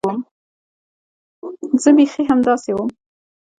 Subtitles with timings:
[1.83, 2.89] زه بيخي همداسې وم.